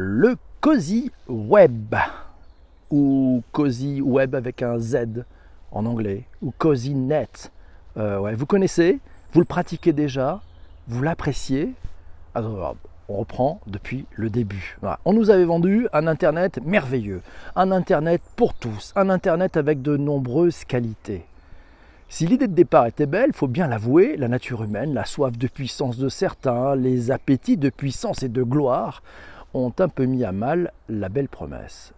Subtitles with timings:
[0.00, 1.94] le Cozy Web,
[2.90, 5.24] ou Cozy Web avec un Z
[5.72, 7.52] en anglais, ou Cozy Net.
[7.98, 8.98] Euh, vous connaissez,
[9.34, 10.40] vous le pratiquez déjà,
[10.88, 11.74] vous l'appréciez.
[12.34, 14.78] On reprend depuis le début.
[15.04, 17.20] On nous avait vendu un Internet merveilleux,
[17.54, 21.26] un Internet pour tous, un Internet avec de nombreuses qualités.
[22.08, 25.46] Si l'idée de départ était belle, faut bien l'avouer, la nature humaine, la soif de
[25.46, 29.02] puissance de certains, les appétits de puissance et de gloire
[29.54, 31.92] ont un peu mis à mal la belle promesse.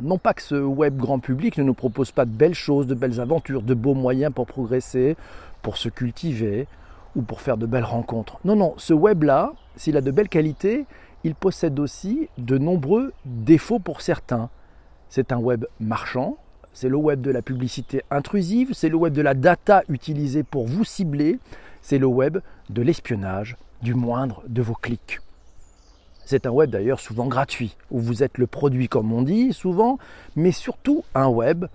[0.00, 2.94] Non pas que ce web grand public ne nous propose pas de belles choses, de
[2.94, 5.16] belles aventures, de beaux moyens pour progresser,
[5.62, 6.66] pour se cultiver
[7.14, 8.38] ou pour faire de belles rencontres.
[8.44, 10.86] Non, non, ce web-là, s'il a de belles qualités,
[11.24, 14.50] il possède aussi de nombreux défauts pour certains.
[15.08, 16.36] C'est un web marchand,
[16.72, 20.66] c'est le web de la publicité intrusive, c'est le web de la data utilisée pour
[20.66, 21.38] vous cibler,
[21.80, 22.38] c'est le web
[22.70, 25.20] de l'espionnage du moindre de vos clics.
[26.24, 29.98] C'est un web d'ailleurs souvent gratuit, où vous êtes le produit comme on dit souvent,
[30.36, 31.66] mais surtout un web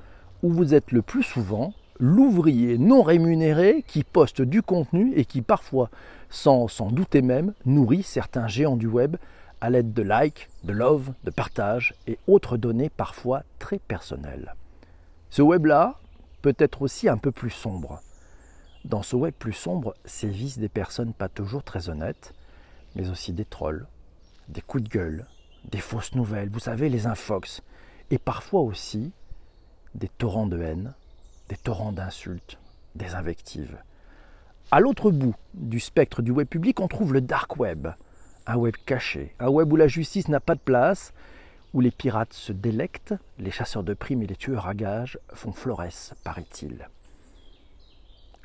[0.44, 5.42] où vous êtes le plus souvent l'ouvrier non rémunéré qui poste du contenu et qui
[5.42, 5.90] parfois,
[6.30, 9.18] sans s'en douter même, nourrit certains géants du web
[9.62, 14.54] à l'aide de likes, de love, de partage et autres données parfois très personnelles.
[15.30, 15.96] Ce web-là
[16.42, 18.02] peut être aussi un peu plus sombre.
[18.86, 22.34] Dans ce web plus sombre sévissent des personnes pas toujours très honnêtes,
[22.96, 23.88] mais aussi des trolls,
[24.48, 25.26] des coups de gueule,
[25.72, 27.62] des fausses nouvelles, vous savez, les infox,
[28.12, 29.12] et parfois aussi
[29.96, 30.94] des torrents de haine,
[31.50, 32.58] des torrents d'insultes,
[32.96, 33.78] des invectives.
[34.72, 37.88] À l'autre bout du spectre du web public, on trouve le dark web,
[38.46, 41.14] un web caché, un web où la justice n'a pas de place,
[41.74, 45.52] où les pirates se délectent, les chasseurs de primes et les tueurs à gages font
[45.52, 46.90] florès, paraît-il.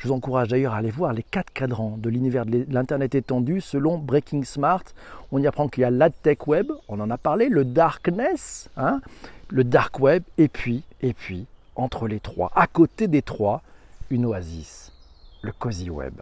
[0.03, 3.61] Je vous encourage d'ailleurs à aller voir les quatre cadrans de l'univers de l'Internet étendu
[3.61, 4.83] selon Breaking Smart.
[5.31, 9.01] On y apprend qu'il y a l'adtech web, on en a parlé, le darkness, hein,
[9.49, 13.63] le dark web, et puis, et puis, entre les trois, à côté des trois,
[14.11, 14.93] une oasis,
[15.41, 16.21] le cozy web.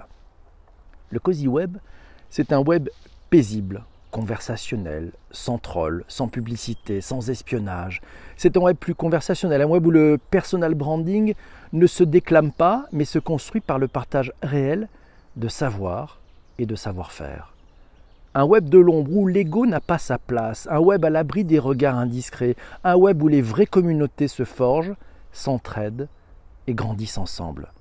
[1.08, 1.78] Le cozy web,
[2.28, 2.90] c'est un web
[3.30, 8.00] paisible, conversationnel, sans troll, sans publicité, sans espionnage.
[8.36, 11.34] C'est un web plus conversationnel, un web où le personal branding
[11.72, 14.88] ne se déclame pas, mais se construit par le partage réel
[15.36, 16.20] de savoir
[16.58, 17.54] et de savoir-faire.
[18.34, 21.58] Un web de l'ombre où l'ego n'a pas sa place, un web à l'abri des
[21.58, 24.94] regards indiscrets, un web où les vraies communautés se forgent,
[25.32, 26.08] s'entraident
[26.66, 27.72] et grandissent ensemble.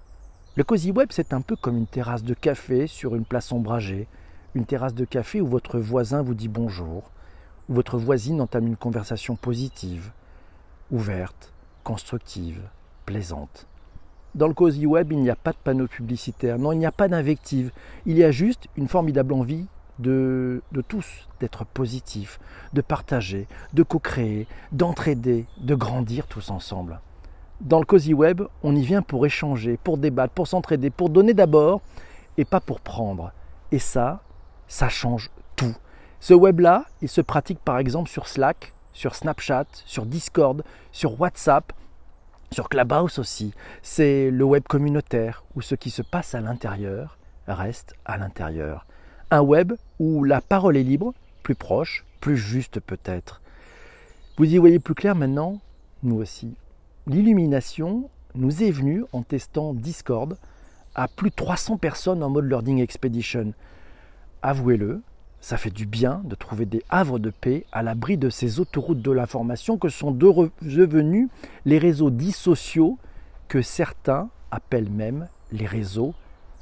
[0.55, 4.07] Le cozy web, c'est un peu comme une terrasse de café sur une place ombragée,
[4.55, 7.11] une terrasse de café où votre voisin vous dit bonjour,
[7.67, 10.11] où votre voisine entame une conversation positive,
[10.91, 12.61] ouverte, constructive,
[13.05, 13.67] plaisante.
[14.35, 16.91] Dans le Cozy Web, il n'y a pas de panneau publicitaire, non, il n'y a
[16.91, 17.71] pas d'invective,
[18.05, 19.65] il y a juste une formidable envie
[19.97, 22.39] de, de tous d'être positifs,
[22.73, 26.99] de partager, de co-créer, d'entraider, de grandir tous ensemble.
[27.61, 31.33] Dans le Cozy Web, on y vient pour échanger, pour débattre, pour s'entraider, pour donner
[31.33, 31.81] d'abord
[32.37, 33.31] et pas pour prendre.
[33.71, 34.21] Et ça,
[34.69, 35.75] ça change tout.
[36.21, 40.63] Ce web-là, il se pratique par exemple sur Slack, sur Snapchat, sur Discord,
[40.93, 41.73] sur WhatsApp,
[42.51, 43.53] sur Clubhouse aussi.
[43.81, 48.85] C'est le web communautaire où ce qui se passe à l'intérieur reste à l'intérieur.
[49.31, 51.13] Un web où la parole est libre,
[51.43, 53.41] plus proche, plus juste peut-être.
[54.37, 55.59] Vous y voyez plus clair maintenant?
[56.03, 56.55] Nous aussi.
[57.07, 60.37] L'illumination nous est venue en testant Discord
[60.95, 63.53] à plus de 300 personnes en mode Learning Expedition
[64.41, 65.01] avouez-le,
[65.41, 69.01] ça fait du bien de trouver des havres de paix à l'abri de ces autoroutes
[69.01, 71.29] de l'information que sont devenus
[71.65, 72.97] les réseaux dits sociaux
[73.47, 76.13] que certains appellent même les réseaux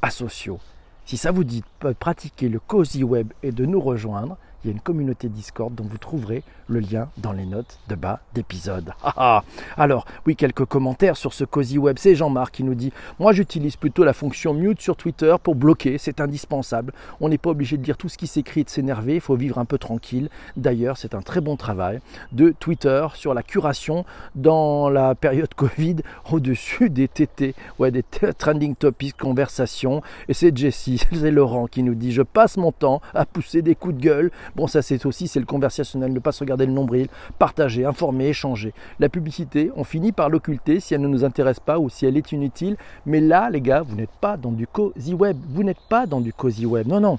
[0.02, 0.60] asociaux.
[1.06, 4.70] Si ça vous dit de pratiquer le cozy web et de nous rejoindre, il y
[4.70, 8.94] a une communauté Discord dont vous trouverez le lien dans les notes de bas d'épisode.
[9.04, 9.44] Ah, ah.
[9.78, 11.98] Alors, oui, quelques commentaires sur ce Cozy Web.
[11.98, 15.98] C'est Jean-Marc qui nous dit Moi, j'utilise plutôt la fonction mute sur Twitter pour bloquer,
[15.98, 16.94] c'est indispensable.
[17.22, 19.36] On n'est pas obligé de lire tout ce qui s'écrit et de s'énerver, il faut
[19.36, 20.30] vivre un peu tranquille.
[20.58, 22.00] D'ailleurs, c'est un très bon travail
[22.32, 24.06] de Twitter sur la curation
[24.36, 25.98] dans la période Covid
[26.32, 28.04] au-dessus des TT, ouais, des
[28.38, 30.02] trending topics, conversations.
[30.28, 33.76] Et c'est Jessie, c'est Laurent qui nous dit Je passe mon temps à pousser des
[33.76, 36.72] coups de gueule Bon, ça c'est aussi, c'est le conversationnel, ne pas se regarder le
[36.72, 37.08] nombril,
[37.40, 38.74] partager, informer, échanger.
[39.00, 42.18] La publicité, on finit par l'occulter si elle ne nous intéresse pas ou si elle
[42.18, 42.78] est inutile.
[43.06, 45.38] Mais là, les gars, vous n'êtes pas dans du cozy web.
[45.50, 46.88] Vous n'êtes pas dans du cozy web.
[46.88, 47.18] Non, non.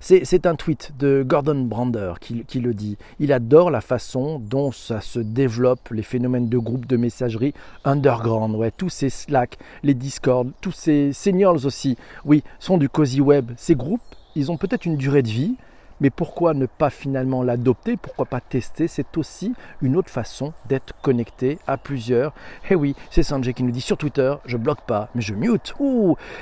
[0.00, 2.96] C'est un tweet de Gordon Brander qui, qui, le dit.
[3.18, 8.54] Il adore la façon dont ça se développe, les phénomènes de groupes de messagerie underground.
[8.54, 13.50] Ouais, tous ces Slack, les Discord, tous ces seniors aussi, oui, sont du cozy web.
[13.56, 14.02] Ces groupes,
[14.34, 15.56] ils ont peut-être une durée de vie,
[16.00, 17.96] Mais pourquoi ne pas finalement l'adopter?
[17.96, 18.88] Pourquoi pas tester?
[18.88, 22.34] C'est aussi une autre façon d'être connecté à plusieurs.
[22.70, 25.74] Eh oui, c'est Sanjay qui nous dit sur Twitter, je bloque pas, mais je mute.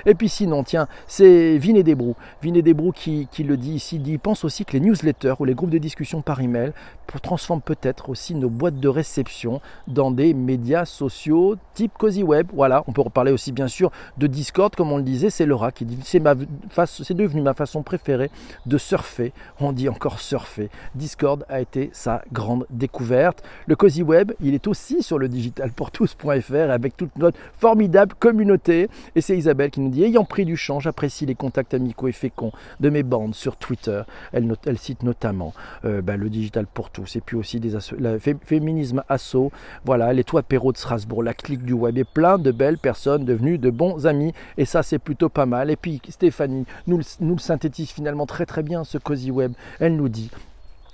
[0.06, 2.16] Et puis sinon, tiens, c'est Vinet Desbrou.
[2.42, 5.44] Vinet Desbrou qui, qui le dit ici, il dit, pense aussi que les newsletters ou
[5.44, 6.72] les groupes de discussion par email
[7.22, 12.48] transforment peut-être aussi nos boîtes de réception dans des médias sociaux type Cozy Web.
[12.52, 15.70] Voilà, on peut reparler aussi bien sûr de Discord, comme on le disait, c'est Laura
[15.70, 16.18] qui dit, c'est
[17.14, 18.30] devenu ma façon préférée
[18.66, 20.70] de surfer on dit encore surfer.
[20.94, 23.42] Discord a été sa grande découverte.
[23.66, 28.88] Le Cozy Web, il est aussi sur le digitalpourtous.fr avec toute notre formidable communauté.
[29.14, 32.12] Et c'est Isabelle qui nous dit Ayant pris du champ, j'apprécie les contacts amicaux et
[32.12, 34.02] féconds de mes bandes sur Twitter.
[34.32, 35.54] Elle, cite notamment
[35.84, 39.50] euh, bah, le Digital pour tous et puis aussi des le féminisme asso,
[39.84, 43.24] voilà, les toits Perrault de Strasbourg, la clique du web et plein de belles personnes
[43.24, 44.32] devenues de bons amis.
[44.56, 45.70] Et ça, c'est plutôt pas mal.
[45.70, 49.30] Et puis Stéphanie nous, nous le synthétise finalement très très bien ce Cozy
[49.80, 50.30] Elle nous dit,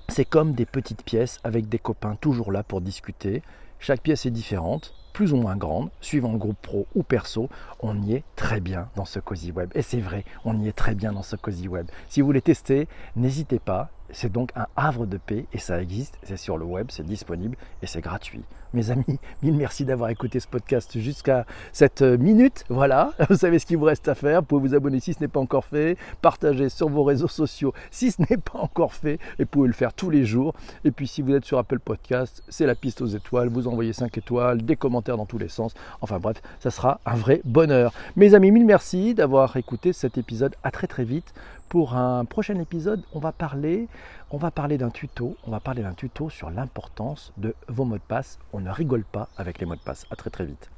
[0.08, 3.42] c'est comme des petites pièces avec des copains toujours là pour discuter.
[3.78, 7.48] Chaque pièce est différente, plus ou moins grande, suivant le groupe pro ou perso,
[7.80, 9.70] on y est très bien dans ce Cozy Web.
[9.74, 11.88] Et c'est vrai, on y est très bien dans ce Cozy Web.
[12.08, 13.90] Si vous voulez tester, n'hésitez pas.
[14.10, 17.56] C'est donc un havre de paix et ça existe, c'est sur le web, c'est disponible
[17.82, 18.42] et c'est gratuit.
[18.72, 22.64] Mes amis, mille merci d'avoir écouté ce podcast jusqu'à cette minute.
[22.68, 24.42] Voilà, vous savez ce qu'il vous reste à faire.
[24.42, 27.74] Vous pouvez vous abonner si ce n'est pas encore fait, partager sur vos réseaux sociaux
[27.90, 30.54] si ce n'est pas encore fait et vous pouvez le faire tous les jours.
[30.84, 33.92] Et puis si vous êtes sur Apple Podcast, c'est la piste aux étoiles, vous envoyez
[33.92, 35.74] 5 étoiles, des commentaires dans tous les sens.
[36.00, 37.92] Enfin bref, ça sera un vrai bonheur.
[38.14, 40.54] Mes amis, mille merci d'avoir écouté cet épisode.
[40.62, 41.34] À très très vite
[41.70, 43.86] pour un prochain épisode, on va parler,
[44.30, 45.36] on va parler d'un tuto.
[45.46, 48.38] On va parler d'un tuto sur l'importance de vos mots de passe.
[48.52, 50.06] On ne rigole pas avec les mots de passe.
[50.10, 50.70] À très très vite.